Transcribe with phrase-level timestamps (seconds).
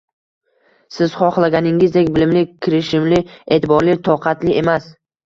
[0.93, 3.21] Siz xohlaganingizdek bilimli, kirishimli,
[3.57, 4.89] e’tiborli, toqatli emas.